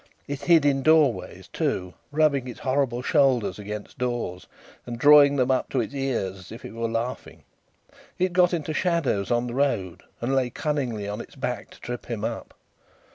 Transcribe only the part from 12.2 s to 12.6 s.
up.